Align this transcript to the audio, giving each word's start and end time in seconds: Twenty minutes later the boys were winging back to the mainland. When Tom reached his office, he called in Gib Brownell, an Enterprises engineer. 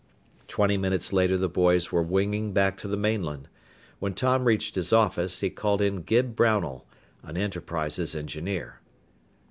Twenty 0.47 0.77
minutes 0.79 1.13
later 1.13 1.37
the 1.37 1.47
boys 1.47 1.91
were 1.91 2.01
winging 2.01 2.53
back 2.53 2.75
to 2.77 2.87
the 2.87 2.97
mainland. 2.97 3.47
When 3.99 4.15
Tom 4.15 4.45
reached 4.45 4.73
his 4.73 4.91
office, 4.91 5.41
he 5.41 5.51
called 5.51 5.79
in 5.79 6.01
Gib 6.01 6.35
Brownell, 6.35 6.87
an 7.21 7.37
Enterprises 7.37 8.15
engineer. 8.15 8.79